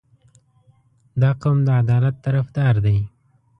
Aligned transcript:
•دا 1.21 1.31
قوم 1.41 1.57
د 1.67 1.69
عدالت 1.81 2.15
طرفدار 2.25 2.75
دی. 2.85 2.97